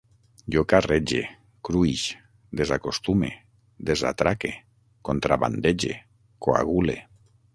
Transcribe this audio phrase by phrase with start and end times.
[0.53, 1.19] Jo carrege,
[1.67, 2.05] cruix,
[2.61, 3.29] desacostume,
[3.91, 4.53] desatraque,
[5.11, 5.93] contrabandege,
[6.47, 6.99] coagule